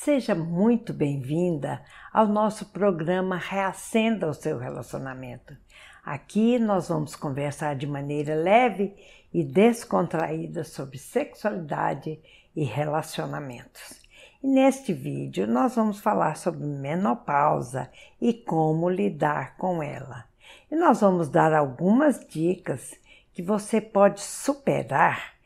[0.00, 1.82] Seja muito bem-vinda
[2.12, 5.56] ao nosso programa Reacenda o seu relacionamento.
[6.04, 8.94] Aqui nós vamos conversar de maneira leve
[9.34, 12.16] e descontraída sobre sexualidade
[12.54, 14.00] e relacionamentos.
[14.40, 17.90] E neste vídeo nós vamos falar sobre menopausa
[18.20, 20.26] e como lidar com ela.
[20.70, 22.94] E nós vamos dar algumas dicas
[23.34, 25.37] que você pode superar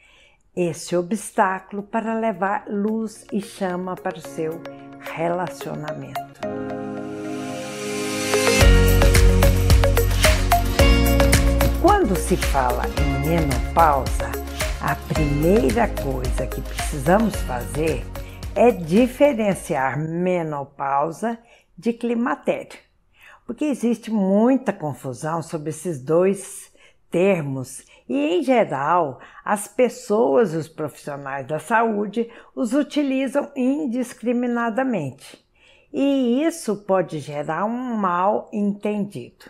[0.55, 4.61] esse obstáculo para levar luz e chama para o seu
[5.01, 6.41] relacionamento.
[11.81, 14.31] Quando se fala em menopausa,
[14.79, 18.05] a primeira coisa que precisamos fazer
[18.55, 21.39] é diferenciar menopausa
[21.79, 22.79] de climatério,
[23.47, 26.71] porque existe muita confusão sobre esses dois
[27.13, 35.41] termos e, em geral, as pessoas e os profissionais da saúde os utilizam indiscriminadamente.
[35.93, 39.45] E isso pode gerar um mal entendido.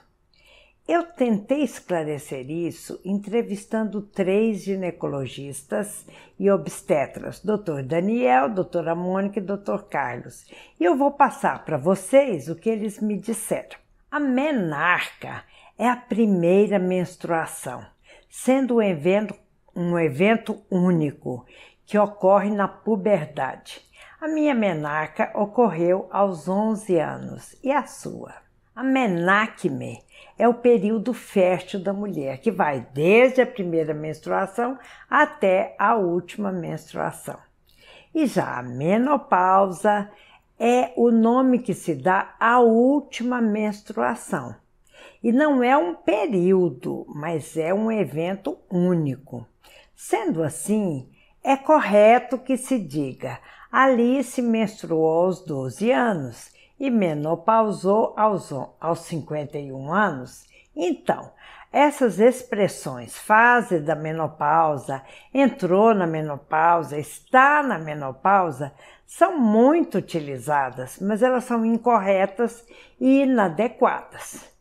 [0.88, 6.04] Eu tentei esclarecer isso entrevistando três ginecologistas
[6.38, 7.82] e obstetras, Dr.
[7.84, 9.84] Daniel, doutora Mônica e Dr.
[9.88, 10.44] Carlos.
[10.80, 13.78] E eu vou passar para vocês o que eles me disseram.
[14.10, 15.44] A menarca
[15.82, 17.84] é a primeira menstruação,
[18.30, 19.34] sendo um evento,
[19.74, 21.44] um evento único
[21.84, 23.82] que ocorre na puberdade.
[24.20, 28.32] A minha menarca ocorreu aos 11 anos e a sua?
[28.76, 29.98] A menacme
[30.38, 34.78] é o período fértil da mulher, que vai desde a primeira menstruação
[35.10, 37.40] até a última menstruação.
[38.14, 40.08] E já a menopausa
[40.60, 44.62] é o nome que se dá à última menstruação,
[45.22, 49.46] e não é um período, mas é um evento único.
[49.94, 51.08] Sendo assim,
[51.42, 53.38] é correto que se diga
[53.72, 60.44] Alice menstruou aos 12 anos e menopausou aos, aos 51 anos.
[60.76, 61.32] Então,
[61.72, 65.02] essas expressões, fase da menopausa,
[65.32, 68.74] entrou na menopausa, está na menopausa,
[69.06, 72.66] são muito utilizadas, mas elas são incorretas
[73.00, 74.51] e inadequadas.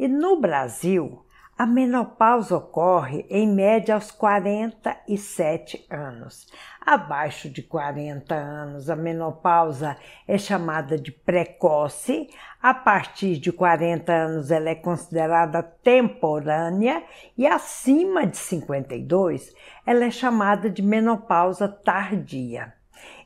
[0.00, 1.26] E no Brasil,
[1.58, 6.46] a menopausa ocorre em média aos 47 anos.
[6.80, 12.30] Abaixo de 40 anos, a menopausa é chamada de precoce.
[12.62, 17.04] A partir de 40 anos, ela é considerada temporânea
[17.36, 22.72] e acima de 52, ela é chamada de menopausa tardia.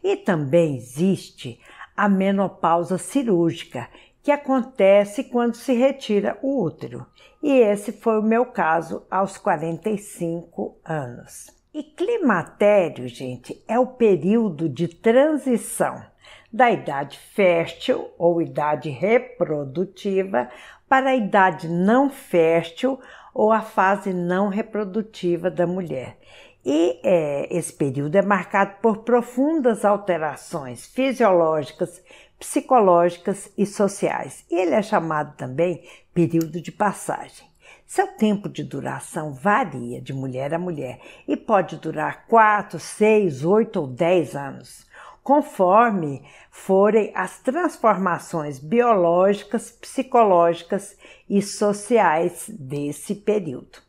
[0.03, 1.61] E também existe
[1.97, 3.89] a menopausa cirúrgica,
[4.25, 7.07] que acontece quando se retira o útero.
[7.43, 11.51] E esse foi o meu caso aos 45 anos.
[11.75, 16.03] E climatério, gente, é o período de transição
[16.51, 20.49] da idade fértil ou idade reprodutiva
[20.89, 22.99] para a idade não fértil
[23.35, 26.17] ou a fase não reprodutiva da mulher.
[26.65, 32.03] E é, esse período é marcado por profundas alterações fisiológicas,
[32.39, 34.45] psicológicas e sociais.
[34.51, 37.47] Ele é chamado também período de passagem.
[37.87, 43.81] Seu tempo de duração varia de mulher a mulher e pode durar 4, 6, 8
[43.81, 44.87] ou 10 anos,
[45.23, 50.97] conforme forem as transformações biológicas, psicológicas
[51.29, 53.84] e sociais desse período.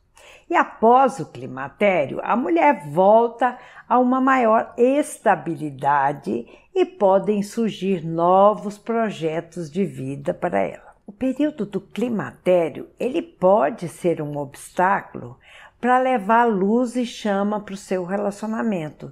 [0.48, 3.58] E após o climatério, a mulher volta
[3.90, 10.96] a uma maior estabilidade e podem surgir novos projetos de vida para ela.
[11.08, 15.38] O período do climatério, ele pode ser um obstáculo
[15.82, 19.12] para levar luz e chama para o seu relacionamento,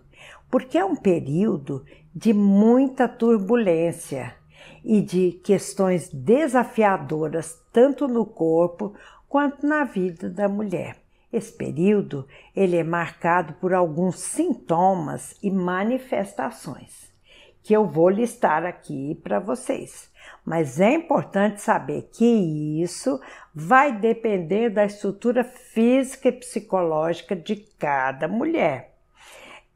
[0.50, 1.84] porque é um período
[2.14, 4.36] de muita turbulência
[4.84, 8.94] e de questões desafiadoras tanto no corpo
[9.28, 11.03] quanto na vida da mulher.
[11.34, 17.12] Esse período ele é marcado por alguns sintomas e manifestações
[17.64, 20.12] que eu vou listar aqui para vocês.
[20.46, 23.20] Mas é importante saber que isso
[23.56, 28.94] vai depender da estrutura física e psicológica de cada mulher.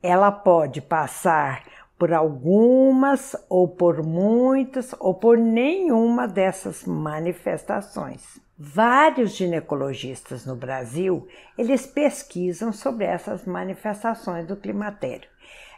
[0.03, 1.63] Ela pode passar
[1.97, 8.39] por algumas ou por muitas ou por nenhuma dessas manifestações.
[8.59, 15.29] Vários ginecologistas no Brasil, eles pesquisam sobre essas manifestações do climatério.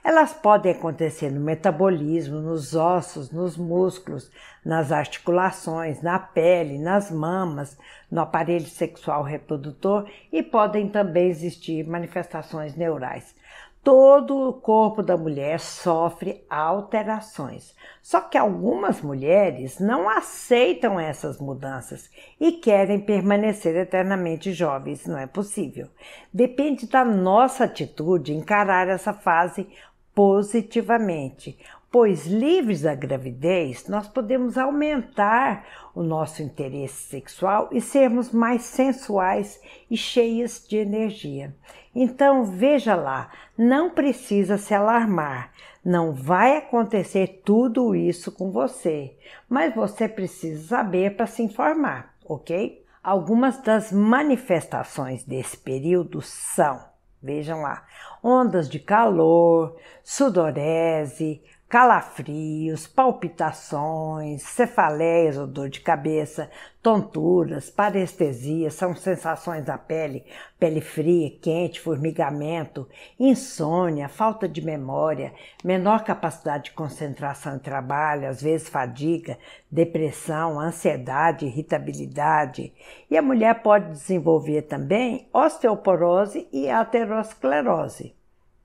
[0.02, 4.32] Elas podem acontecer no metabolismo, nos ossos, nos músculos,
[4.64, 7.78] nas articulações, na pele, nas mamas,
[8.10, 13.36] no aparelho sexual reprodutor e podem também existir manifestações neurais.
[13.82, 17.74] Todo o corpo da mulher sofre alterações.
[18.02, 22.10] Só que algumas mulheres não aceitam essas mudanças
[22.40, 25.08] e querem permanecer eternamente jovens.
[25.08, 25.88] Não é possível.
[26.32, 29.66] Depende da nossa atitude encarar essa fase
[30.14, 31.58] positivamente,
[31.92, 35.66] pois livres da gravidez, nós podemos aumentar
[35.96, 39.60] o nosso interesse sexual e sermos mais sensuais
[39.90, 41.56] e cheias de energia.
[41.94, 45.52] Então, veja lá, não precisa se alarmar.
[45.84, 52.86] Não vai acontecer tudo isso com você, mas você precisa saber para se informar, ok?
[53.02, 56.84] Algumas das manifestações desse período são,
[57.24, 57.86] vejam lá,
[58.22, 66.50] ondas de calor, sudorese, calafrios, palpitações, cefaleias ou dor de cabeça,
[66.82, 70.26] tonturas, parestesia, são sensações da pele,
[70.60, 72.90] pele fria, quente, formigamento,
[73.20, 75.32] insônia, falta de memória,
[75.64, 79.38] menor capacidade de concentração e trabalho, às vezes fadiga,
[79.70, 82.74] depressão, ansiedade, irritabilidade.
[83.12, 88.18] E a mulher pode desenvolver também osteoporose e aterosclerose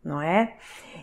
[0.04, 0.54] não é?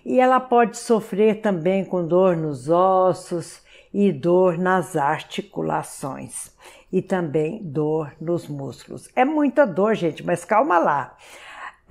[0.06, 3.62] E ela pode sofrer também com dor nos ossos
[3.94, 6.52] e dor nas articulações
[6.92, 9.10] e também dor nos músculos.
[9.16, 11.16] É muita dor, gente, mas calma lá.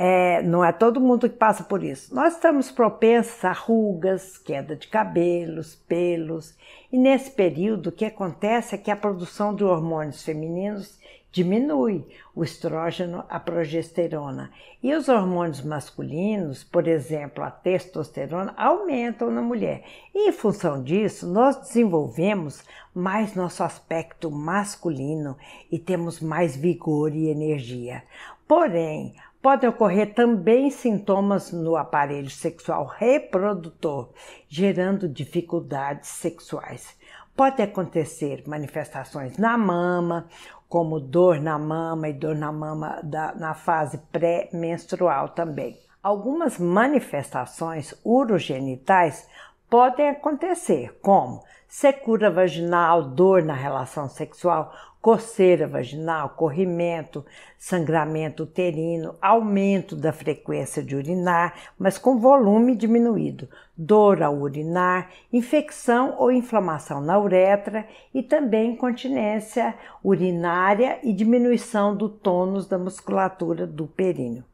[0.02, 2.14] É, não é todo mundo que passa por isso.
[2.14, 6.56] Nós estamos propensos a rugas, queda de cabelos, pelos,
[6.90, 10.98] e nesse período o que acontece é que a produção de hormônios femininos
[11.32, 14.50] diminui o estrógeno, a progesterona.
[14.82, 19.84] E os hormônios masculinos, por exemplo, a testosterona, aumentam na mulher.
[20.14, 25.36] E em função disso, nós desenvolvemos mais nosso aspecto masculino
[25.70, 28.02] e temos mais vigor e energia.
[28.48, 34.10] Porém, Podem ocorrer também sintomas no aparelho sexual reprodutor,
[34.46, 36.94] gerando dificuldades sexuais.
[37.40, 40.26] Pode acontecer manifestações na mama,
[40.68, 45.80] como dor na mama e dor na mama da, na fase pré-menstrual também.
[46.02, 49.26] Algumas manifestações urogenitais
[49.70, 54.70] podem acontecer, como secura vaginal, dor na relação sexual,
[55.00, 57.24] coceira vaginal, corrimento,
[57.56, 66.16] sangramento uterino, aumento da frequência de urinar, mas com volume diminuído, dor ao urinar, infecção
[66.18, 69.74] ou inflamação na uretra e também incontinência
[70.04, 74.44] urinária e diminuição do tônus da musculatura do períneo.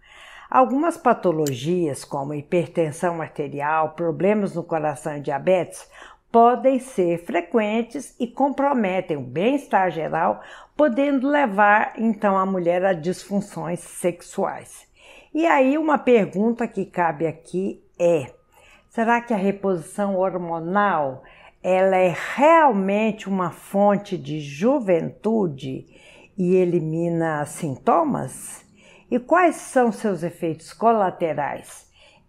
[0.48, 5.90] Algumas patologias, como hipertensão arterial, problemas no coração e diabetes,
[6.30, 10.40] podem ser frequentes e comprometem o bem-estar geral,
[10.76, 14.86] podendo levar então a mulher a disfunções sexuais.
[15.32, 18.30] E aí uma pergunta que cabe aqui é:
[18.88, 21.22] será que a reposição hormonal
[21.62, 25.86] ela é realmente uma fonte de juventude
[26.36, 28.64] e elimina sintomas?
[29.10, 31.85] E quais são seus efeitos colaterais?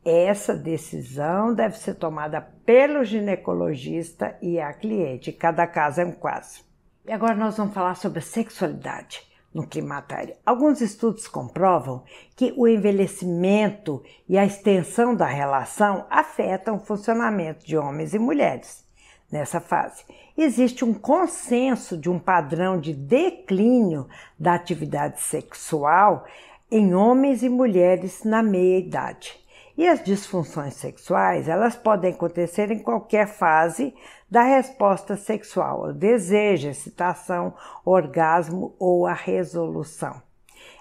[0.10, 5.34] Essa decisão deve ser tomada pelo ginecologista e a cliente.
[5.34, 6.64] Cada caso é um caso.
[7.06, 9.22] E agora nós vamos falar sobre a sexualidade
[9.54, 10.34] no climatério.
[10.46, 12.06] Alguns estudos comprovam
[12.38, 18.86] que o envelhecimento e a extensão da relação afetam o funcionamento de homens e mulheres
[19.30, 20.06] nessa fase.
[20.38, 24.08] Existe um consenso de um padrão de declínio
[24.40, 26.26] da atividade sexual
[26.72, 29.46] em homens e mulheres na meia idade.
[29.78, 33.94] E as disfunções sexuais, elas podem acontecer em qualquer fase
[34.30, 37.54] da resposta sexual, desejo, excitação,
[37.86, 40.20] orgasmo ou a resolução.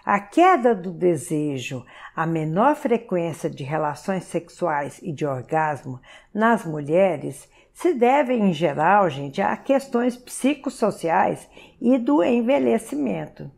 [0.02, 1.84] A queda do desejo,
[2.14, 6.00] a menor frequência de relações sexuais e de orgasmo
[6.32, 11.46] nas mulheres se deve, em geral, gente, a questões psicossociais
[11.78, 13.50] e do envelhecimento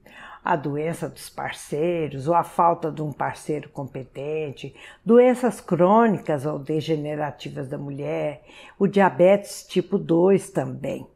[0.45, 7.69] a doença dos parceiros ou a falta de um parceiro competente, doenças crônicas ou degenerativas
[7.69, 8.43] da mulher,
[8.79, 11.07] o diabetes tipo 2 também.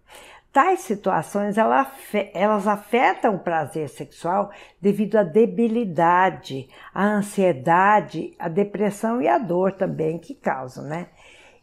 [0.53, 4.51] Tais situações elas afetam o prazer sexual
[4.83, 11.07] devido à debilidade, à ansiedade, à depressão e à dor também que causam, né?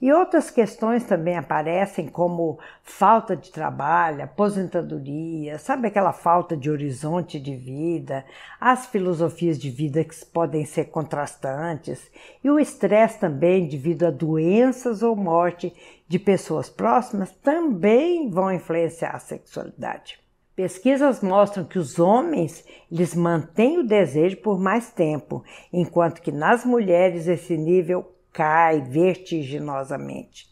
[0.01, 7.38] E outras questões também aparecem, como falta de trabalho, aposentadoria, sabe aquela falta de horizonte
[7.38, 8.24] de vida,
[8.62, 12.10] as filosofias de vida que podem ser contrastantes,
[12.41, 15.74] e o estresse também devido a doenças ou morte
[16.08, 20.18] de pessoas próximas também vão influenciar a sexualidade.
[20.56, 26.63] Pesquisas mostram que os homens eles mantêm o desejo por mais tempo, enquanto que nas
[26.63, 30.50] mulheres esse nível cai vertiginosamente.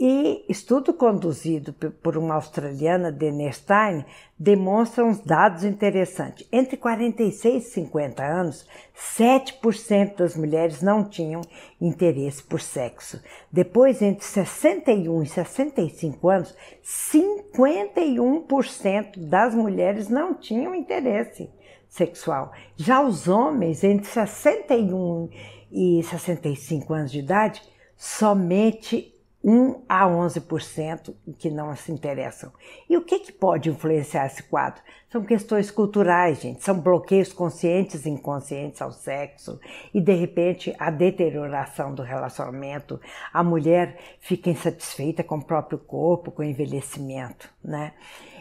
[0.00, 4.04] E estudo conduzido por uma australiana, Dene Stein,
[4.38, 6.46] demonstra uns dados interessantes.
[6.52, 8.64] Entre 46 e 50 anos,
[8.96, 11.40] 7% das mulheres não tinham
[11.80, 13.20] interesse por sexo.
[13.50, 21.50] Depois, entre 61 e 65 anos, 51% das mulheres não tinham interesse
[21.88, 22.52] sexual.
[22.76, 25.28] Já os homens, entre 61
[25.70, 27.62] e 65 anos de idade,
[27.96, 32.52] somente 1 a 11% que não se interessam.
[32.88, 34.82] E o que, que pode influenciar esse quadro?
[35.10, 39.58] São questões culturais, gente, são bloqueios conscientes e inconscientes ao sexo,
[39.94, 43.00] e de repente a deterioração do relacionamento,
[43.32, 47.94] a mulher fica insatisfeita com o próprio corpo, com o envelhecimento, né?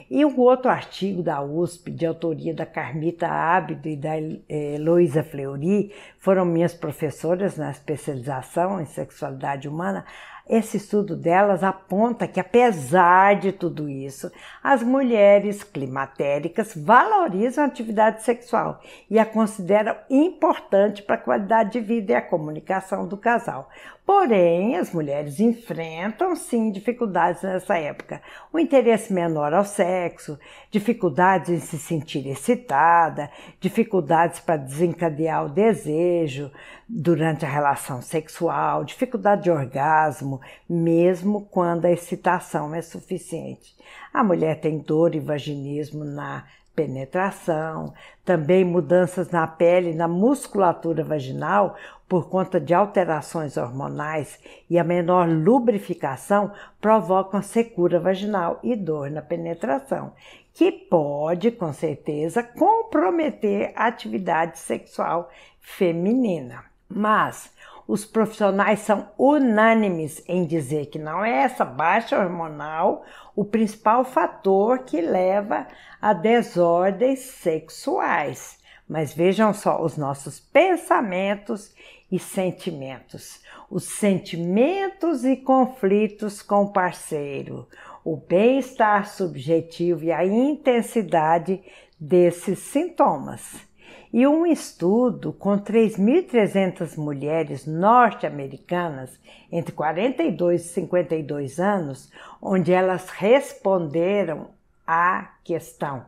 [0.10, 4.14] E um outro artigo da USP, de autoria da Carmita Ábido e da
[4.48, 10.06] Heloísa Fleury, foram minhas professoras na especialização em sexualidade humana,
[10.50, 14.32] esse estudo delas aponta que, apesar de tudo isso,
[14.64, 21.82] as mulheres climatéricas valorizam a atividade sexual e a consideram importante para a qualidade de
[21.82, 23.70] vida e a comunicação do casal.
[24.08, 28.22] Porém, as mulheres enfrentam sim dificuldades nessa época.
[28.54, 30.40] O interesse menor ao sexo,
[30.72, 36.50] dificuldades em se sentir excitada, dificuldades para desencadear o desejo
[36.88, 43.76] durante a relação sexual, dificuldade de orgasmo, mesmo quando a excitação é suficiente.
[44.14, 46.46] A mulher tem dor e vaginismo na
[46.77, 47.91] penetração,
[48.24, 51.75] também mudanças na pele e na musculatura vaginal
[52.07, 59.24] por conta de alterações hormonais e a menor lubrificação provocam secura vaginal e dor na
[59.24, 60.13] penetração,
[60.53, 66.63] que pode, com certeza, comprometer a atividade sexual feminina.
[66.88, 67.51] Mas
[67.88, 74.79] os profissionais são unânimes em dizer que não é essa baixa hormonal o principal fator
[74.79, 75.67] que leva
[76.01, 78.58] a desordens sexuais.
[78.89, 81.74] Mas vejam só os nossos pensamentos
[82.12, 87.67] e sentimentos, os sentimentos e conflitos com o parceiro,
[88.03, 91.62] o bem-estar subjetivo e a intensidade
[92.00, 93.66] desses sintomas.
[94.12, 99.20] E um estudo com 3.300 mulheres norte-americanas
[99.52, 102.10] entre 42 e 52 anos,
[102.42, 104.52] onde elas responderam
[104.86, 106.06] à questão: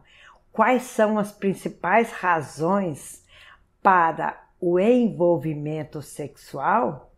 [0.52, 3.26] quais são as principais razões
[3.84, 7.12] para o envolvimento sexual?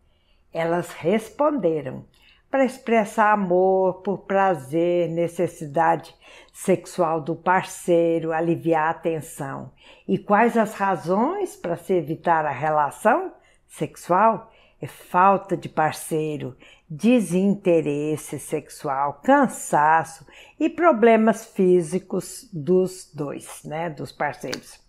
[0.52, 2.04] Elas responderam
[2.52, 6.14] para expressar amor, por prazer, necessidade
[6.52, 9.72] sexual do parceiro, aliviar a tensão.
[10.06, 13.32] E quais as razões para se evitar a relação
[13.66, 14.52] sexual?
[14.82, 16.54] É falta de parceiro,
[16.90, 20.26] desinteresse sexual, cansaço
[20.60, 24.81] e problemas físicos dos dois, né, dos parceiros.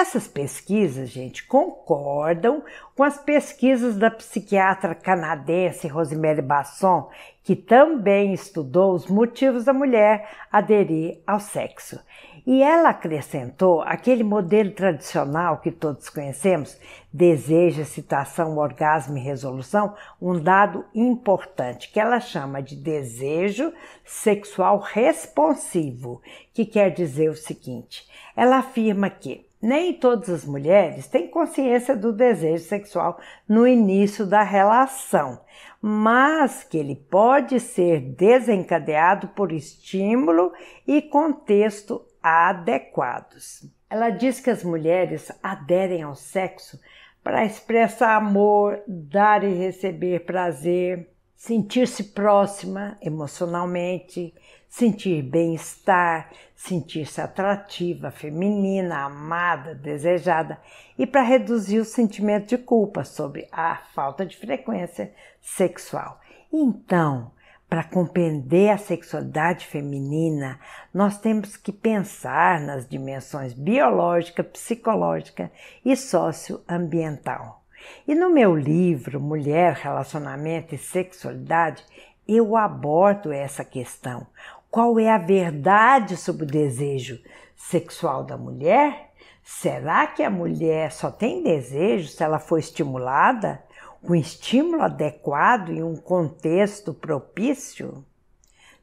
[0.00, 2.62] Essas pesquisas, gente, concordam
[2.94, 7.10] com as pesquisas da psiquiatra canadense Rosemary Basson,
[7.42, 11.98] que também estudou os motivos da mulher aderir ao sexo.
[12.46, 16.78] E ela acrescentou aquele modelo tradicional que todos conhecemos,
[17.12, 23.72] desejo, excitação, orgasmo e resolução, um dado importante que ela chama de desejo
[24.04, 26.22] sexual responsivo,
[26.54, 32.12] que quer dizer o seguinte: ela afirma que nem todas as mulheres têm consciência do
[32.12, 35.40] desejo sexual no início da relação,
[35.80, 40.52] mas que ele pode ser desencadeado por estímulo
[40.86, 43.64] e contexto adequados.
[43.90, 46.78] Ela diz que as mulheres aderem ao sexo
[47.22, 54.34] para expressar amor, dar e receber prazer, sentir-se próxima emocionalmente,
[54.68, 60.60] sentir bem-estar, sentir-se atrativa, feminina, amada, desejada
[60.98, 66.20] e para reduzir o sentimento de culpa sobre a falta de frequência sexual.
[66.52, 67.30] Então,
[67.68, 70.58] para compreender a sexualidade feminina,
[70.92, 75.52] nós temos que pensar nas dimensões biológica, psicológica
[75.84, 77.57] e socioambiental.
[78.06, 81.84] E no meu livro Mulher, Relacionamento e Sexualidade,
[82.26, 84.26] eu abordo essa questão,
[84.70, 87.18] qual é a verdade sobre o desejo
[87.56, 89.12] sexual da mulher?
[89.42, 93.62] Será que a mulher só tem desejo se ela for estimulada
[94.02, 98.04] com estímulo adequado e um contexto propício?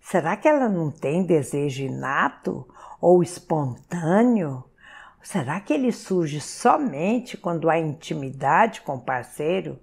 [0.02, 2.68] Será que ela não tem desejo inato
[3.00, 4.64] ou espontâneo?
[5.26, 9.80] Será que ele surge somente quando há intimidade com o parceiro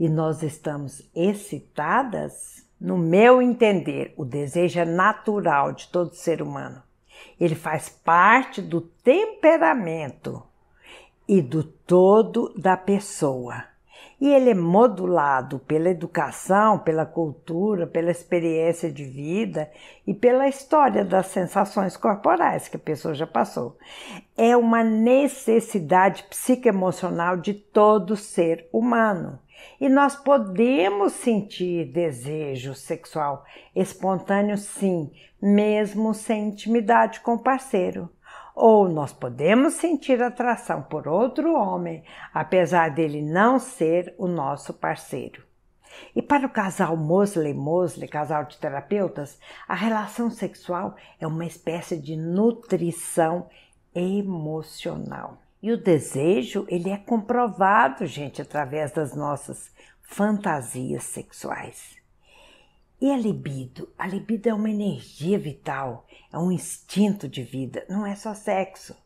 [0.00, 2.66] e nós estamos excitadas?
[2.80, 6.82] No meu entender, o desejo é natural de todo ser humano.
[7.38, 10.42] Ele faz parte do temperamento
[11.28, 13.64] e do todo da pessoa.
[14.18, 19.70] E ele é modulado pela educação, pela cultura, pela experiência de vida
[20.06, 23.76] e pela história das sensações corporais que a pessoa já passou.
[24.34, 29.38] É uma necessidade psicoemocional de todo ser humano.
[29.78, 33.44] E nós podemos sentir desejo sexual
[33.74, 38.08] espontâneo, sim, mesmo sem intimidade com o parceiro.
[38.56, 45.44] Ou nós podemos sentir atração por outro homem, apesar dele não ser o nosso parceiro.
[46.14, 52.16] E para o casal Mosley-Mosley, casal de terapeutas, a relação sexual é uma espécie de
[52.16, 53.46] nutrição
[53.94, 55.36] emocional.
[55.62, 59.70] E o desejo, ele é comprovado, gente, através das nossas
[60.00, 61.96] fantasias sexuais.
[62.98, 63.92] E a libido?
[63.98, 68.96] A libido é uma energia vital, é um instinto de vida, não é só sexo.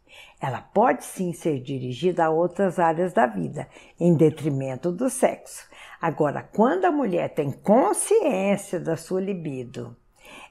[0.41, 3.69] Ela pode sim ser dirigida a outras áreas da vida,
[3.99, 5.69] em detrimento do sexo.
[6.01, 9.97] Agora, quando a mulher tem consciência da sua libido,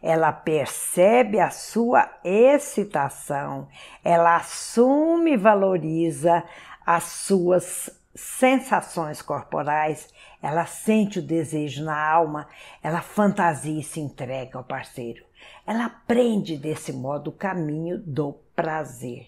[0.02, 3.70] ela percebe a sua excitação,
[4.04, 6.44] ela assume e valoriza
[6.86, 10.10] as suas sensações corporais,
[10.42, 12.48] ela sente o desejo na alma,
[12.82, 15.24] ela fantasia e se entrega ao parceiro.
[15.66, 19.28] Ela aprende desse modo o caminho do prazer.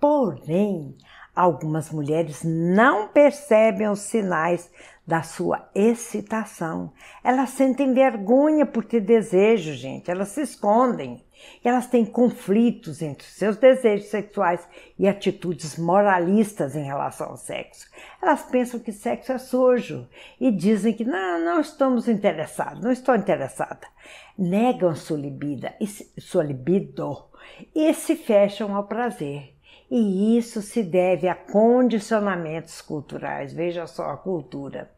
[0.00, 0.96] Porém,
[1.34, 4.70] algumas mulheres não percebem os sinais
[5.06, 6.92] da sua excitação.
[7.22, 10.10] Elas sentem vergonha por ter desejo, gente.
[10.10, 11.24] Elas se escondem.
[11.64, 14.66] Elas têm conflitos entre seus desejos sexuais
[14.98, 17.88] e atitudes moralistas em relação ao sexo.
[18.20, 20.08] Elas pensam que sexo é sujo
[20.40, 23.86] e dizem que não, não estamos interessados, não estou interessada.
[24.36, 25.68] Negam sua libido,
[26.18, 27.28] sua libido
[27.74, 29.54] e se fecham ao prazer.
[29.90, 33.52] E isso se deve a condicionamentos culturais.
[33.52, 34.90] Veja só a cultura.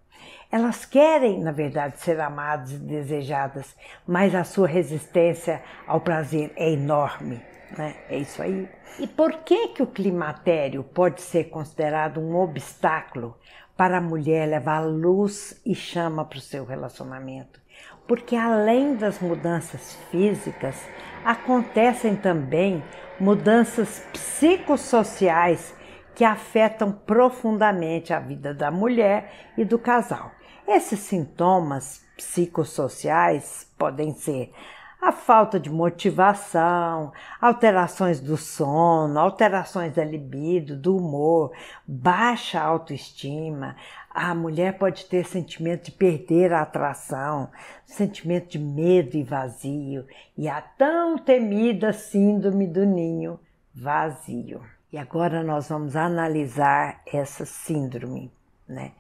[0.55, 3.75] Elas querem, na verdade, ser amadas e desejadas,
[4.07, 7.43] mas a sua resistência ao prazer é enorme.
[7.77, 7.97] Né?
[8.09, 8.69] É isso aí.
[9.01, 13.37] E por que, que o climatério pode ser considerado um obstáculo
[13.77, 17.61] para a mulher levar luz e chama para o seu relacionamento?
[18.07, 20.81] Porque além das mudanças físicas,
[21.25, 22.81] acontecem também
[23.19, 25.75] mudanças psicossociais
[26.15, 30.31] que afetam profundamente a vida da mulher e do casal.
[30.67, 34.53] Esses sintomas psicossociais podem ser
[35.01, 41.53] a falta de motivação, alterações do sono, alterações da libido, do humor,
[41.87, 43.77] baixa autoestima.
[44.09, 47.51] A mulher pode ter sentimento de perder a atração,
[47.85, 50.07] sentimento de medo e vazio,
[50.39, 53.39] e a tão temida síndrome do ninho
[53.75, 54.63] vazio.
[54.91, 58.33] E agora nós vamos analisar essa síndrome,
[58.67, 58.93] né?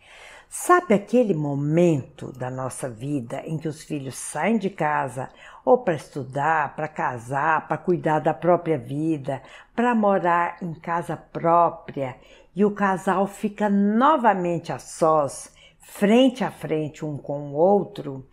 [0.48, 5.28] Sabe aquele momento da nossa vida em que os filhos saem de casa
[5.64, 9.42] ou para estudar, para casar, para cuidar da própria vida,
[9.74, 12.16] para morar em casa própria
[12.54, 18.28] e o casal fica novamente a sós, frente a frente um com o outro,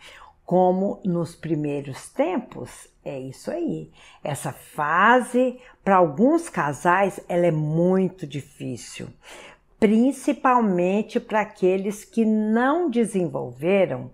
[0.46, 2.88] como nos primeiros tempos?
[3.04, 3.90] É isso aí.
[4.24, 9.08] Essa fase, para alguns casais, ela é muito difícil
[9.82, 14.12] principalmente para aqueles que não desenvolveram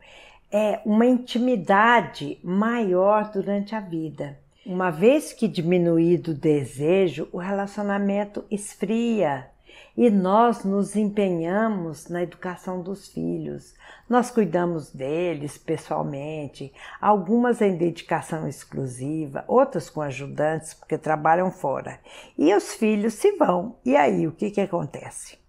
[0.50, 4.40] é, uma intimidade maior durante a vida.
[4.66, 9.50] Uma vez que diminuído o desejo, o relacionamento esfria
[9.98, 13.76] e nós nos empenhamos na educação dos filhos.
[14.08, 22.00] Nós cuidamos deles pessoalmente, algumas em dedicação exclusiva, outras com ajudantes porque trabalham fora.
[22.38, 23.76] E os filhos se vão.
[23.84, 25.46] E aí o que, que acontece?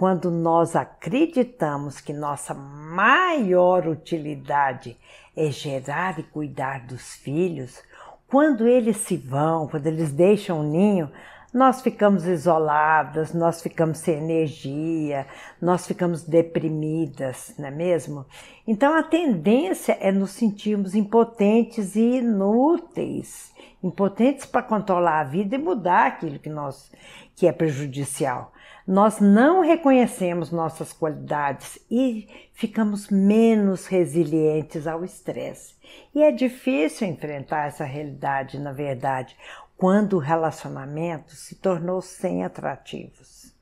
[0.00, 4.96] Quando nós acreditamos que nossa maior utilidade
[5.36, 7.82] é gerar e cuidar dos filhos,
[8.26, 11.10] quando eles se vão, quando eles deixam o ninho,
[11.52, 15.26] nós ficamos isoladas, nós ficamos sem energia,
[15.60, 18.24] nós ficamos deprimidas, não é mesmo?
[18.66, 25.58] Então a tendência é nos sentirmos impotentes e inúteis, impotentes para controlar a vida e
[25.58, 26.90] mudar aquilo que nós
[27.36, 28.50] que é prejudicial
[28.90, 35.76] nós não reconhecemos nossas qualidades e ficamos menos resilientes ao estresse.
[36.12, 39.36] E é difícil enfrentar essa realidade, na verdade,
[39.76, 43.54] quando o relacionamento se tornou sem atrativos.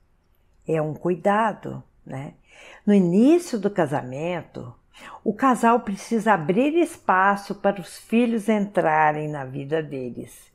[0.67, 2.33] É um cuidado, né?
[2.87, 4.75] No início do casamento,
[5.23, 10.48] o casal precisa abrir espaço para os filhos entrarem na vida deles.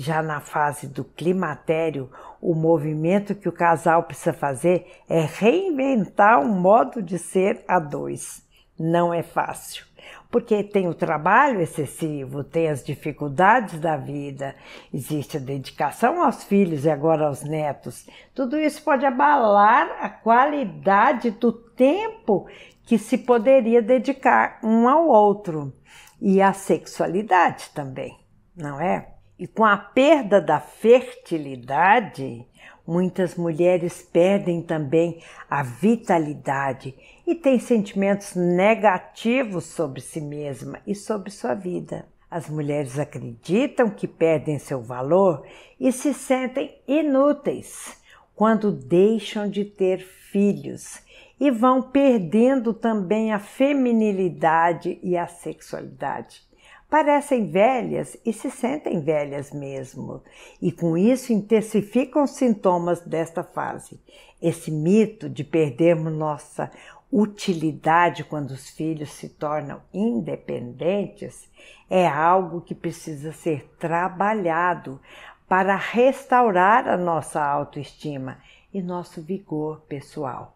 [0.00, 2.08] Já na fase do climatério,
[2.40, 8.46] o movimento que o casal precisa fazer é reinventar um modo de ser a dois.
[8.78, 9.84] Não é fácil,
[10.30, 14.54] porque tem o trabalho excessivo, tem as dificuldades da vida,
[14.94, 18.08] existe a dedicação aos filhos e agora aos netos.
[18.32, 22.46] Tudo isso pode abalar a qualidade do tempo
[22.84, 25.72] que se poderia dedicar um ao outro
[26.20, 28.16] e a sexualidade também,
[28.56, 29.17] não é?
[29.38, 32.44] E com a perda da fertilidade,
[32.84, 36.92] muitas mulheres perdem também a vitalidade
[37.24, 42.04] e têm sentimentos negativos sobre si mesma e sobre sua vida.
[42.28, 45.46] As mulheres acreditam que perdem seu valor
[45.78, 47.96] e se sentem inúteis
[48.34, 51.00] quando deixam de ter filhos
[51.38, 56.47] e vão perdendo também a feminilidade e a sexualidade
[56.88, 60.22] parecem velhas e se sentem velhas mesmo,
[60.60, 64.00] e com isso intensificam os sintomas desta fase.
[64.40, 66.70] Esse mito de perdermos nossa
[67.12, 71.48] utilidade quando os filhos se tornam independentes
[71.88, 75.00] é algo que precisa ser trabalhado
[75.48, 78.38] para restaurar a nossa autoestima
[78.72, 80.54] e nosso vigor pessoal.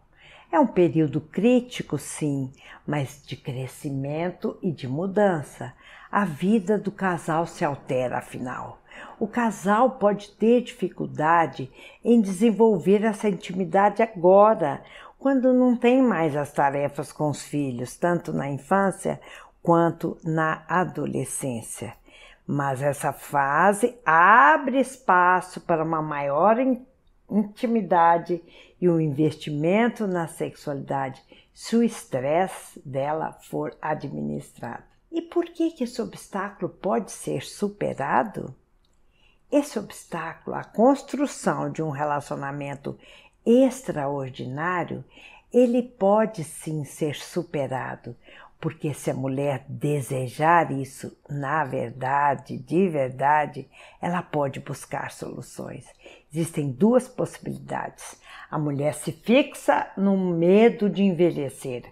[0.51, 2.51] É um período crítico, sim,
[2.85, 5.73] mas de crescimento e de mudança.
[6.15, 8.79] A vida do casal se altera, afinal.
[9.19, 11.71] O casal pode ter dificuldade
[12.05, 14.83] em desenvolver essa intimidade agora,
[15.17, 19.19] quando não tem mais as tarefas com os filhos, tanto na infância
[19.63, 21.95] quanto na adolescência.
[22.45, 26.57] Mas essa fase abre espaço para uma maior
[27.27, 28.39] intimidade
[28.79, 34.93] e o investimento na sexualidade se o estresse dela for administrado.
[35.13, 38.55] E por que, que esse obstáculo pode ser superado?
[39.51, 42.97] Esse obstáculo, a construção de um relacionamento
[43.45, 45.05] extraordinário,
[45.53, 48.15] ele pode sim ser superado,
[48.59, 53.69] porque se a mulher desejar isso na verdade, de verdade,
[54.01, 55.85] ela pode buscar soluções.
[56.33, 58.19] Existem duas possibilidades.
[58.49, 61.83] A mulher se fixa no medo de envelhecer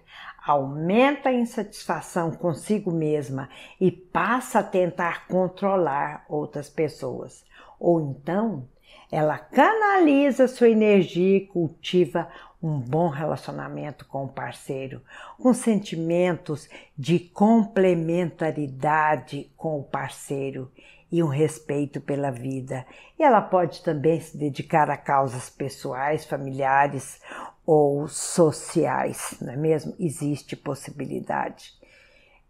[0.44, 3.48] aumenta a insatisfação consigo mesma
[3.80, 7.44] e passa a tentar controlar outras pessoas.
[7.78, 8.68] Ou então,
[9.10, 12.28] ela canaliza sua energia e cultiva
[12.62, 15.02] um bom relacionamento com o parceiro,
[15.38, 20.70] com sentimentos de complementaridade com o parceiro
[21.12, 22.86] e um respeito pela vida.
[23.18, 27.20] E ela pode também se dedicar a causas pessoais, familiares
[27.66, 29.94] ou sociais, não é mesmo?
[30.00, 31.74] Existe possibilidade.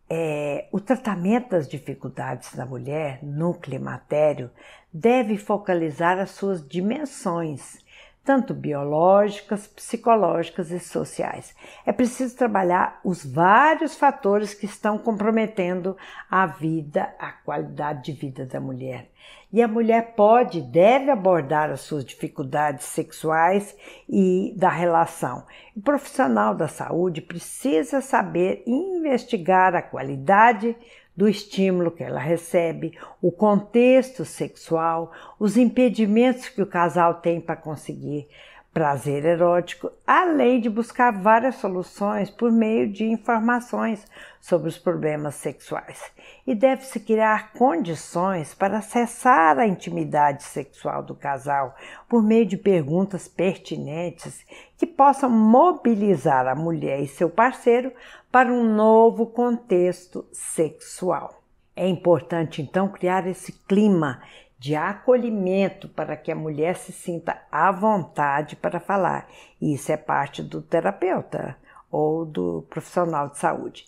[0.08, 4.50] É, o tratamento das dificuldades da mulher no climatério
[4.92, 7.81] deve focalizar as suas dimensões
[8.24, 11.54] tanto biológicas, psicológicas e sociais.
[11.84, 15.96] É preciso trabalhar os vários fatores que estão comprometendo
[16.30, 19.10] a vida, a qualidade de vida da mulher.
[19.52, 23.76] E a mulher pode e deve abordar as suas dificuldades sexuais
[24.08, 25.44] e da relação.
[25.76, 30.74] O profissional da saúde precisa saber investigar a qualidade
[31.16, 37.56] do estímulo que ela recebe, o contexto sexual, os impedimentos que o casal tem para
[37.56, 38.28] conseguir
[38.72, 44.06] prazer erótico, além de buscar várias soluções por meio de informações
[44.40, 46.10] sobre os problemas sexuais.
[46.46, 51.76] E deve-se criar condições para acessar a intimidade sexual do casal
[52.08, 54.42] por meio de perguntas pertinentes
[54.78, 57.92] que possam mobilizar a mulher e seu parceiro
[58.32, 61.42] para um novo contexto sexual.
[61.76, 64.22] É importante então criar esse clima
[64.58, 69.28] de acolhimento para que a mulher se sinta à vontade para falar.
[69.60, 71.58] E isso é parte do terapeuta
[71.90, 73.84] ou do profissional de saúde.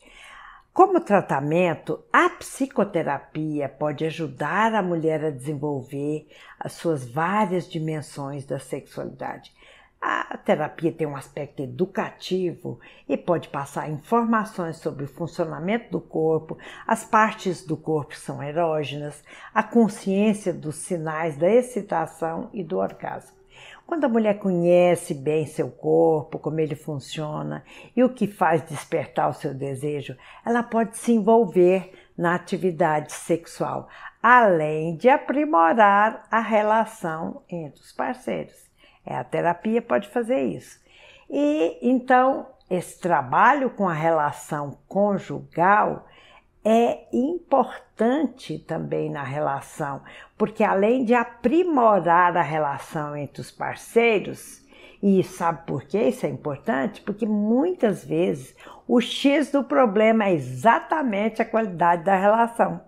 [0.75, 6.27] Como tratamento, a psicoterapia pode ajudar a mulher a desenvolver
[6.61, 9.55] as suas várias dimensões da sexualidade.
[10.07, 16.59] A terapia tem um aspecto educativo e pode passar informações sobre o funcionamento do corpo,
[16.87, 23.35] as partes do corpo são erógenas, a consciência dos sinais da excitação e do orgasmo.
[23.87, 27.65] Quando a mulher conhece bem seu corpo, como ele funciona
[27.97, 30.15] e o que faz despertar o seu desejo,
[30.45, 33.89] ela pode se envolver na atividade sexual,
[34.23, 38.64] além de aprimorar a relação entre os parceiros.
[39.07, 40.81] É, a terapia pode fazer isso.
[41.29, 46.07] E então, esse trabalho com a relação conjugal
[46.65, 50.01] é importante também na relação,
[50.39, 54.65] porque além de aprimorar a relação entre os parceiros,
[55.03, 57.03] e sabe por que isso é importante?
[57.03, 58.57] Porque muitas vezes
[58.89, 62.81] o X do problema é exatamente a qualidade da relação,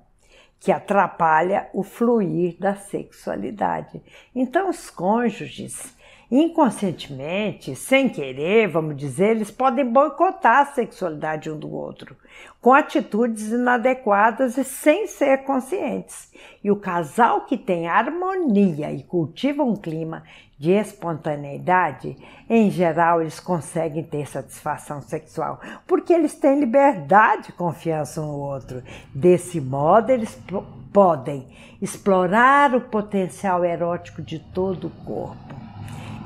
[0.59, 4.03] que atrapalha o fluir da sexualidade.
[4.35, 5.95] Então, os cônjuges
[6.29, 12.17] Inconscientemente, sem querer, vamos dizer, eles podem boicotar a sexualidade um do outro,
[12.61, 16.33] com atitudes inadequadas e sem ser conscientes.
[16.65, 20.25] E o casal que tem harmonia e cultiva um clima
[20.59, 22.17] de espontaneidade,
[22.51, 28.39] em geral eles conseguem ter satisfação sexual, porque eles têm liberdade e confiança um no
[28.41, 28.83] outro.
[29.15, 30.37] Desse modo, eles
[30.93, 31.47] podem
[31.81, 35.66] explorar o potencial erótico de todo o corpo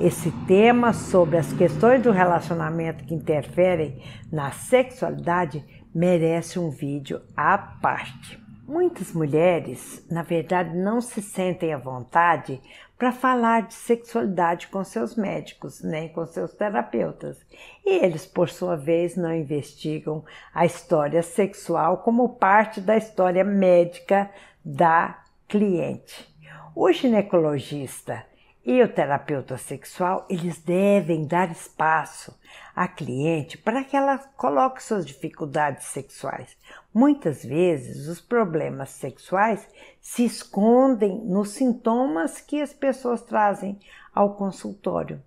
[0.01, 5.63] esse tema sobre as questões do relacionamento que interferem na sexualidade
[5.95, 8.41] merece um vídeo à parte.
[8.67, 12.63] Muitas mulheres, na verdade, não se sentem à vontade
[12.97, 17.37] para falar de sexualidade com seus médicos, nem com seus terapeutas.
[17.85, 24.31] E eles, por sua vez, não investigam a história sexual como parte da história médica
[24.65, 26.29] da cliente.
[26.75, 28.30] O ginecologista
[28.65, 32.39] e o terapeuta sexual, eles devem dar espaço
[32.77, 36.57] à cliente para que ela coloque suas dificuldades sexuais.
[36.93, 39.67] Muitas vezes, os problemas sexuais
[40.01, 43.79] se escondem nos sintomas que as pessoas trazem
[44.15, 45.23] ao consultório.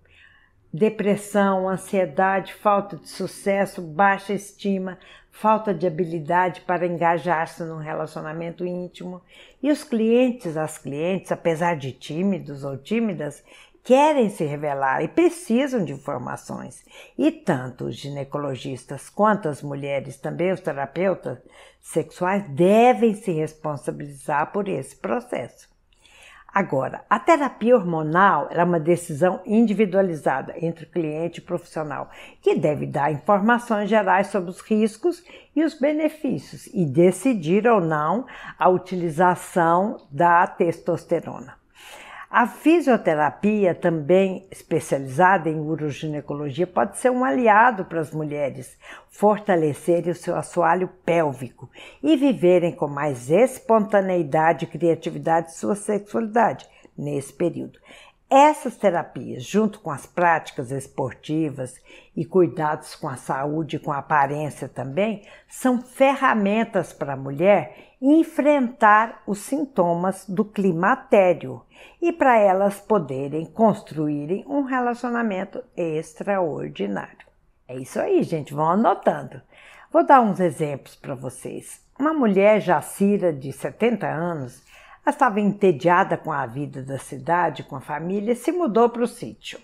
[0.76, 4.98] Depressão, ansiedade, falta de sucesso, baixa estima,
[5.30, 9.22] falta de habilidade para engajar-se num relacionamento íntimo.
[9.62, 13.44] E os clientes, as clientes, apesar de tímidos ou tímidas,
[13.84, 16.84] querem se revelar e precisam de informações.
[17.16, 21.38] E tanto os ginecologistas quanto as mulheres, também os terapeutas
[21.80, 25.72] sexuais, devem se responsabilizar por esse processo.
[26.54, 32.08] Agora, a terapia hormonal é uma decisão individualizada entre cliente e profissional,
[32.40, 35.24] que deve dar informações gerais sobre os riscos
[35.56, 38.24] e os benefícios e decidir ou não
[38.56, 41.63] a utilização da testosterona.
[42.36, 48.76] A fisioterapia, também especializada em uroginecologia, pode ser um aliado para as mulheres
[49.08, 51.70] fortalecerem o seu assoalho pélvico
[52.02, 56.66] e viverem com mais espontaneidade e criatividade sua sexualidade
[56.98, 57.78] nesse período.
[58.28, 61.80] Essas terapias, junto com as práticas esportivas
[62.16, 67.93] e cuidados com a saúde e com a aparência também, são ferramentas para a mulher
[68.12, 71.62] enfrentar os sintomas do climatério
[72.02, 77.26] e para elas poderem construírem um relacionamento extraordinário.
[77.66, 79.40] É isso aí, gente, vão anotando.
[79.90, 81.82] Vou dar uns exemplos para vocês.
[81.98, 84.62] Uma mulher jacira de 70 anos,
[85.06, 89.08] estava entediada com a vida da cidade, com a família, e se mudou para o
[89.08, 89.58] sítio.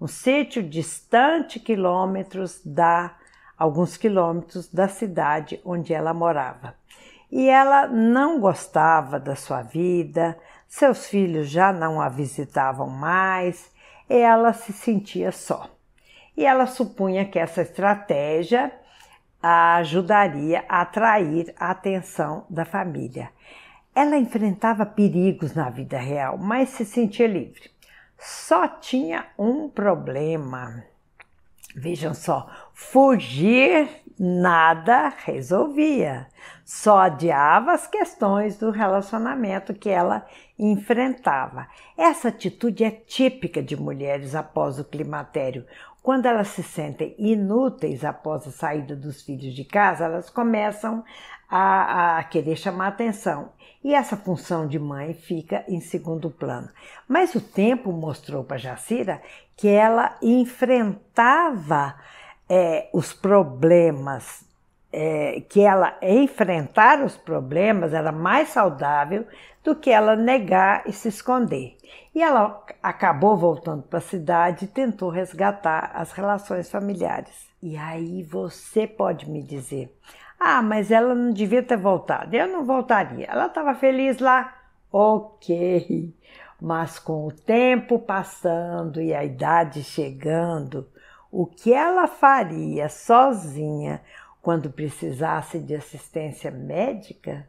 [0.00, 3.14] Um sítio distante quilômetros da
[3.56, 6.74] alguns quilômetros da cidade onde ela morava.
[7.30, 13.70] E ela não gostava da sua vida, seus filhos já não a visitavam mais,
[14.08, 15.70] ela se sentia só.
[16.36, 18.72] E ela supunha que essa estratégia
[19.42, 23.30] a ajudaria a atrair a atenção da família.
[23.94, 27.70] Ela enfrentava perigos na vida real, mas se sentia livre.
[28.18, 30.84] Só tinha um problema.
[31.74, 33.88] Vejam só, fugir
[34.18, 36.26] nada resolvia,
[36.64, 40.26] só adiava as questões do relacionamento que ela
[40.58, 41.68] enfrentava.
[41.96, 45.64] Essa atitude é típica de mulheres após o climatério.
[46.02, 51.04] Quando elas se sentem inúteis após a saída dos filhos de casa, elas começam
[51.48, 53.52] a, a querer chamar atenção
[53.82, 56.68] e essa função de mãe fica em segundo plano.
[57.06, 59.22] Mas o tempo mostrou para Jacira
[59.56, 61.94] que ela enfrentava
[62.48, 64.44] é, os problemas,
[64.92, 69.26] é, que ela enfrentar os problemas era mais saudável
[69.62, 71.76] do que ela negar e se esconder.
[72.14, 77.48] E ela acabou voltando para a cidade e tentou resgatar as relações familiares.
[77.62, 79.94] E aí você pode me dizer:
[80.38, 82.34] ah, mas ela não devia ter voltado.
[82.34, 83.26] Eu não voltaria.
[83.26, 84.56] Ela estava feliz lá.
[84.90, 86.14] Ok.
[86.60, 90.88] Mas com o tempo passando e a idade chegando,
[91.30, 94.00] o que ela faria sozinha
[94.40, 97.46] quando precisasse de assistência médica?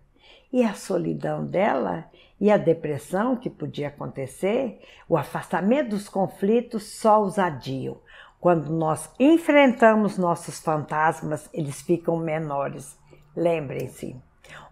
[0.51, 7.21] E a solidão dela e a depressão que podia acontecer, o afastamento dos conflitos só
[7.21, 7.97] os adiam.
[8.39, 12.97] Quando nós enfrentamos nossos fantasmas, eles ficam menores.
[13.35, 14.15] Lembrem-se.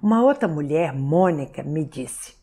[0.01, 2.35] Uma outra mulher, Mônica, me disse: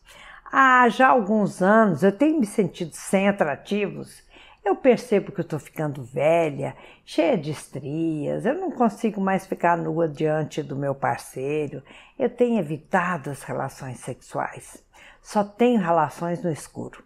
[0.51, 4.23] há já alguns anos eu tenho me sentido sem atrativos.
[4.65, 6.75] Eu percebo que eu estou ficando velha,
[7.05, 11.83] cheia de estrias, eu não consigo mais ficar nua diante do meu parceiro,
[12.17, 14.83] eu tenho evitado as relações sexuais,
[15.21, 17.03] só tenho relações no escuro.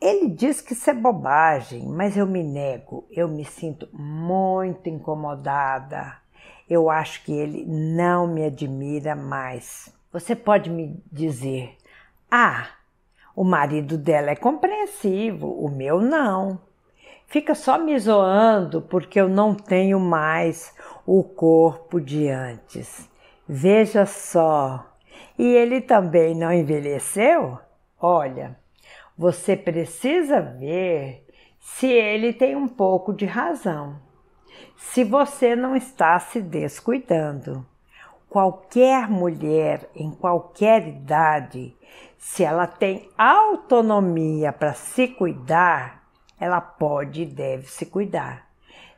[0.00, 6.16] Ele diz que isso é bobagem, mas eu me nego, eu me sinto muito incomodada.
[6.70, 9.92] Eu acho que ele não me admira mais.
[10.12, 11.76] Você pode me dizer,
[12.30, 12.68] ah,
[13.34, 16.60] o marido dela é compreensivo, o meu não.
[17.26, 20.74] Fica só me zoando porque eu não tenho mais
[21.06, 23.08] o corpo de antes.
[23.48, 24.86] Veja só.
[25.38, 27.58] E ele também não envelheceu?
[27.98, 28.58] Olha,
[29.16, 31.26] você precisa ver
[31.58, 33.98] se ele tem um pouco de razão.
[34.76, 37.64] Se você não está se descuidando.
[38.28, 41.76] Qualquer mulher em qualquer idade
[42.22, 46.04] se ela tem autonomia para se cuidar,
[46.38, 48.48] ela pode e deve se cuidar.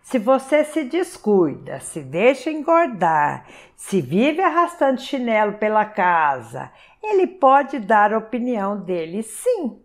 [0.02, 6.70] Se você se descuida, se deixa engordar, se vive arrastando chinelo pela casa,
[7.02, 9.82] ele pode dar a opinião dele sim.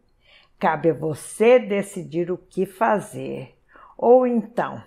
[0.60, 3.58] Cabe a você decidir o que fazer.
[3.98, 4.84] Ou então,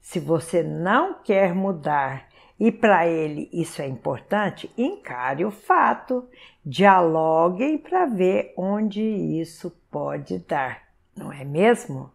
[0.00, 2.25] se você não quer mudar
[2.58, 6.28] e para ele isso é importante, encare o fato,
[6.64, 10.82] dialoguem para ver onde isso pode dar,
[11.14, 12.10] não é mesmo?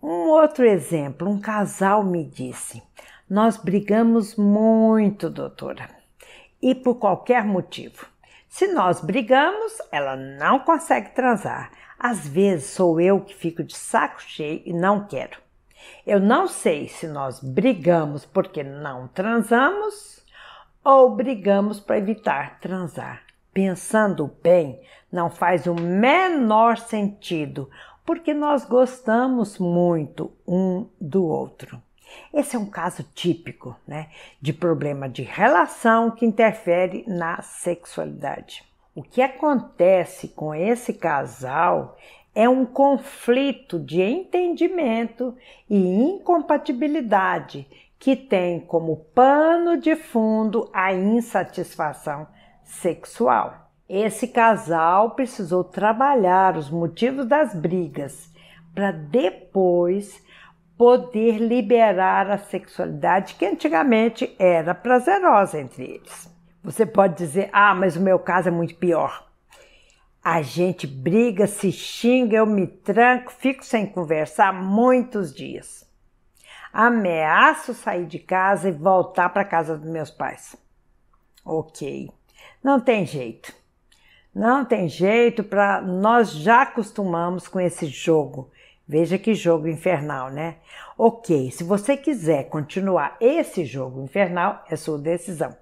[0.00, 2.82] Um outro exemplo, um casal me disse:
[3.28, 5.88] Nós brigamos muito, doutora,
[6.60, 8.06] e por qualquer motivo.
[8.48, 11.70] Se nós brigamos, ela não consegue transar.
[11.98, 15.41] Às vezes sou eu que fico de saco cheio e não quero.
[16.06, 20.24] Eu não sei se nós brigamos porque não transamos
[20.84, 23.22] ou brigamos para evitar transar.
[23.52, 27.70] Pensando bem, não faz o menor sentido,
[28.04, 31.80] porque nós gostamos muito um do outro.
[32.32, 34.08] Esse é um caso típico né,
[34.40, 38.64] de problema de relação que interfere na sexualidade.
[38.94, 41.96] O que acontece com esse casal
[42.34, 45.36] é um conflito de entendimento
[45.68, 47.66] e incompatibilidade
[47.98, 52.26] que tem como pano de fundo a insatisfação
[52.64, 53.70] sexual.
[53.88, 58.32] Esse casal precisou trabalhar os motivos das brigas
[58.74, 60.22] para depois
[60.78, 66.28] poder liberar a sexualidade que antigamente era prazerosa entre eles.
[66.64, 69.31] Você pode dizer: "Ah, mas o meu caso é muito pior".
[70.24, 75.84] A gente briga, se xinga, eu me tranco, fico sem conversar muitos dias.
[76.72, 80.54] Ameaço sair de casa e voltar para casa dos meus pais.
[81.44, 82.08] Ok,
[82.62, 83.52] não tem jeito.
[84.32, 88.48] Não tem jeito para nós já acostumamos com esse jogo.
[88.86, 90.58] Veja que jogo infernal, né?
[90.96, 95.61] Ok, se você quiser continuar esse jogo infernal, é sua decisão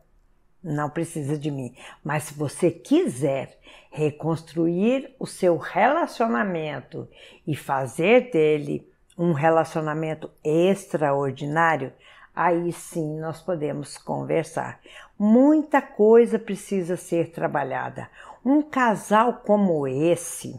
[0.63, 1.75] não precisa de mim.
[2.05, 3.59] Mas se você quiser
[3.91, 7.09] reconstruir o seu relacionamento
[7.47, 11.93] e fazer dele um relacionamento extraordinário,
[12.35, 14.81] aí sim nós podemos conversar.
[15.19, 18.09] Muita coisa precisa ser trabalhada.
[18.45, 20.59] Um casal como esse,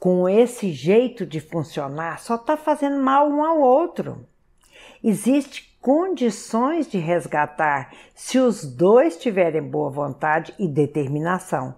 [0.00, 4.26] com esse jeito de funcionar, só está fazendo mal um ao outro.
[5.04, 11.76] Existe condições de resgatar se os dois tiverem boa vontade e determinação.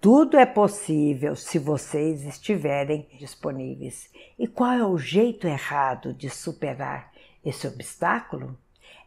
[0.00, 4.08] Tudo é possível se vocês estiverem disponíveis.
[4.38, 7.12] E qual é o jeito errado de superar
[7.44, 8.56] esse obstáculo?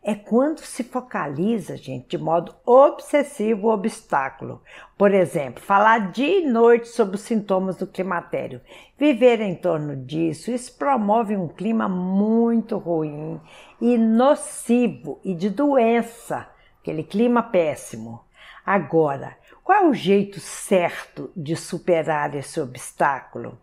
[0.04, 4.62] é quando se focaliza, gente, de modo obsessivo o obstáculo.
[4.98, 8.60] Por exemplo, falar dia e noite sobre os sintomas do climatério.
[8.98, 13.40] Viver em torno disso, isso promove um clima muito ruim
[13.84, 16.48] e nocivo e de doença,
[16.80, 18.24] aquele clima péssimo.
[18.66, 23.60] Agora, qual é o jeito certo de superar esse obstáculo?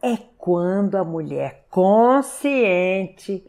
[0.00, 3.44] É quando a mulher consciente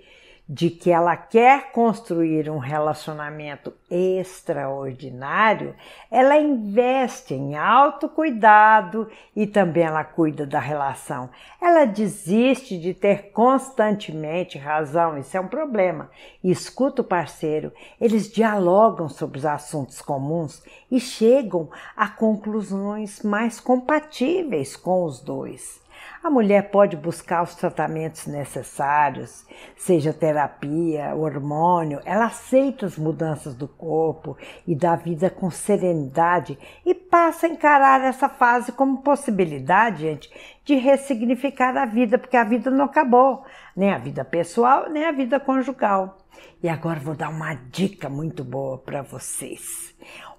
[0.48, 5.74] de que ela quer construir um relacionamento extraordinário,
[6.12, 11.30] ela investe em autocuidado e também ela cuida da relação.
[11.62, 16.10] Ela desiste de ter constantemente razão, isso é um problema.
[16.44, 24.76] escuta o parceiro, eles dialogam sobre os assuntos comuns e chegam a conclusões mais compatíveis
[24.76, 25.83] com os dois.
[26.24, 29.46] A mulher pode buscar os tratamentos necessários,
[29.76, 36.96] seja terapia, hormônio, ela aceita as mudanças do corpo e da vida com serenidade e
[36.96, 40.32] passa a encarar essa fase como possibilidade, gente,
[40.64, 43.44] de ressignificar a vida, porque a vida não acabou,
[43.76, 46.20] nem a vida pessoal, nem a vida conjugal.
[46.64, 49.94] E agora vou dar uma dica muito boa para vocês.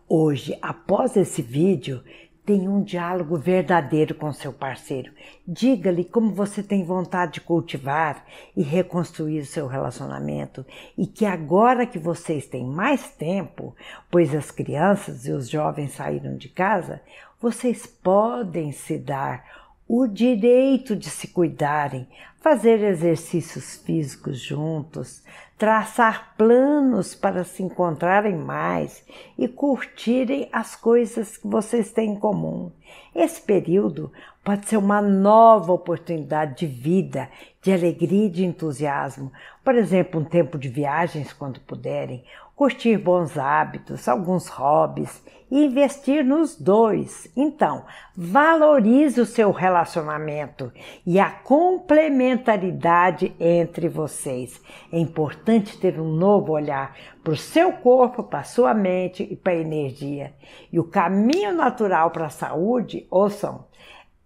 [0.08, 2.02] Hoje, após esse vídeo,
[2.44, 5.10] Tenha um diálogo verdadeiro com seu parceiro.
[5.48, 10.64] Diga-lhe como você tem vontade de cultivar e reconstruir o seu relacionamento
[10.96, 13.74] e que agora que vocês têm mais tempo,
[14.10, 17.00] pois as crianças e os jovens saíram de casa,
[17.40, 22.06] vocês podem se dar o direito de se cuidarem,
[22.42, 25.22] fazer exercícios físicos juntos,
[25.64, 29.02] traçar planos para se encontrarem mais
[29.38, 32.70] e curtirem as coisas que vocês têm em comum.
[33.14, 34.12] Esse período
[34.44, 37.30] pode ser uma nova oportunidade de vida,
[37.62, 39.32] de alegria e de entusiasmo.
[39.64, 42.22] Por exemplo, um tempo de viagens quando puderem,
[42.54, 47.28] curtir bons hábitos, alguns hobbies e investir nos dois.
[47.36, 47.84] Então,
[48.16, 50.72] valorize o seu relacionamento
[51.06, 54.60] e a complementaridade entre vocês.
[54.92, 59.36] É importante ter um novo olhar para o seu corpo, para a sua mente e
[59.36, 60.34] para a energia.
[60.72, 63.64] E o caminho natural para a saúde, ouçam,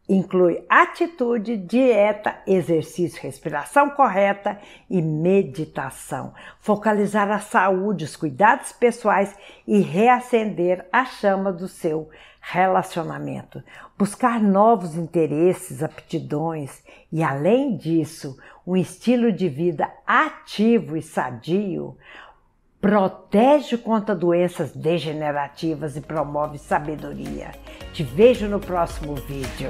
[0.08, 4.58] Inclui atitude, dieta, exercício, respiração correta
[4.88, 6.32] e meditação.
[6.60, 12.08] Focalizar a saúde, os cuidados pessoais e reacender a chama do seu
[12.50, 13.62] relacionamento.
[13.98, 16.82] Buscar novos interesses, aptidões
[17.12, 21.96] e, além disso, um estilo de vida ativo e sadio
[22.80, 27.50] protege contra doenças degenerativas e promove sabedoria.
[27.92, 29.68] Te vejo no próximo vídeo.